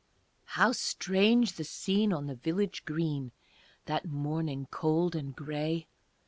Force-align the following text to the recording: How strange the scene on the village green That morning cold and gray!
How 0.57 0.71
strange 0.71 1.51
the 1.57 1.63
scene 1.63 2.11
on 2.11 2.25
the 2.25 2.33
village 2.33 2.85
green 2.85 3.33
That 3.85 4.03
morning 4.07 4.65
cold 4.71 5.15
and 5.15 5.35
gray! 5.35 5.85